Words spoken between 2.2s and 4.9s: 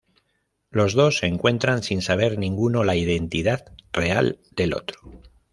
ninguno la identidad real del